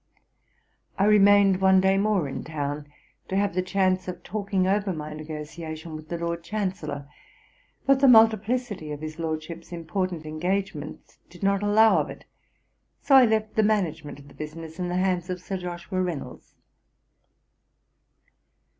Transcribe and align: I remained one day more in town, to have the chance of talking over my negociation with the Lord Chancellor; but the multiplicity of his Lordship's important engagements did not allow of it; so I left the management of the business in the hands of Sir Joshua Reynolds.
I 0.97 1.05
remained 1.05 1.61
one 1.61 1.79
day 1.79 1.95
more 1.95 2.27
in 2.27 2.43
town, 2.43 2.87
to 3.27 3.35
have 3.35 3.53
the 3.53 3.61
chance 3.61 4.07
of 4.07 4.23
talking 4.23 4.65
over 4.65 4.91
my 4.93 5.13
negociation 5.13 5.95
with 5.95 6.09
the 6.09 6.17
Lord 6.17 6.43
Chancellor; 6.43 7.07
but 7.85 7.99
the 7.99 8.07
multiplicity 8.07 8.91
of 8.91 9.01
his 9.01 9.19
Lordship's 9.19 9.71
important 9.71 10.25
engagements 10.25 11.19
did 11.29 11.43
not 11.43 11.61
allow 11.61 11.99
of 11.99 12.09
it; 12.09 12.25
so 13.03 13.13
I 13.15 13.25
left 13.25 13.53
the 13.53 13.61
management 13.61 14.17
of 14.17 14.27
the 14.27 14.33
business 14.33 14.79
in 14.79 14.87
the 14.89 14.95
hands 14.97 15.29
of 15.29 15.39
Sir 15.39 15.57
Joshua 15.57 16.01
Reynolds. 16.01 16.55